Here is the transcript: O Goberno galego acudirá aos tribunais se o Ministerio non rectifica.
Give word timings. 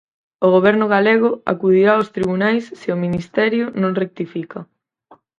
O 0.45 0.47
Goberno 0.55 0.85
galego 0.95 1.29
acudirá 1.53 1.91
aos 1.95 2.11
tribunais 2.15 2.63
se 2.79 2.87
o 2.95 3.01
Ministerio 3.05 3.65
non 3.81 3.97
rectifica. 4.03 4.59